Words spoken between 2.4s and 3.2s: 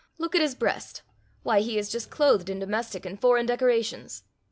in domestic